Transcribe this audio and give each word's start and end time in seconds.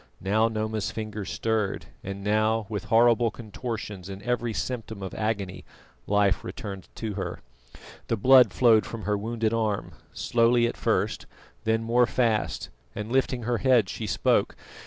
Now 0.19 0.47
Noma's 0.47 0.89
fingers 0.89 1.29
stirred, 1.29 1.85
and 2.03 2.23
now, 2.23 2.65
with 2.69 2.85
horrible 2.85 3.29
contortions 3.29 4.09
and 4.09 4.19
every 4.23 4.51
symptom 4.51 5.03
of 5.03 5.13
agony, 5.13 5.63
life 6.07 6.43
returned 6.43 6.87
to 6.95 7.13
her. 7.13 7.37
The 8.07 8.17
blood 8.17 8.51
flowed 8.51 8.83
from 8.83 9.03
her 9.03 9.15
wounded 9.15 9.53
arm, 9.53 9.91
slowly 10.11 10.65
at 10.65 10.75
first, 10.75 11.27
then 11.65 11.83
more 11.83 12.07
fast, 12.07 12.69
and 12.95 13.11
lifting 13.11 13.43
her 13.43 13.59
head 13.59 13.89
she 13.89 14.07
spoke. 14.07 14.55